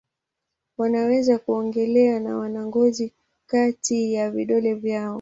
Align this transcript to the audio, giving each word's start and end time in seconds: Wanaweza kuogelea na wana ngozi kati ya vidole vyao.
Wanaweza 0.77 1.37
kuogelea 1.39 2.19
na 2.19 2.37
wana 2.37 2.65
ngozi 2.67 3.13
kati 3.47 4.13
ya 4.13 4.31
vidole 4.31 4.73
vyao. 4.73 5.09